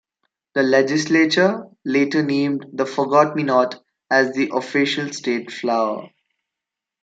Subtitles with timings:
[0.55, 6.09] The Legislature later named the forget-me-not as the official State flower.